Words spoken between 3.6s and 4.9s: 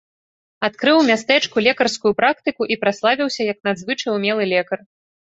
надзвычай умелы лекар.